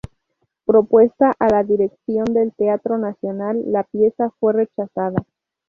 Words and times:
Propuesta 0.65 1.31
a 1.37 1.47
la 1.49 1.61
dirección 1.63 2.25
del 2.33 2.53
Teatro 2.55 2.97
Nacional, 2.97 3.61
la 3.71 3.83
pieza 3.83 4.31
fue 4.39 4.51
rechazada. 4.53 5.23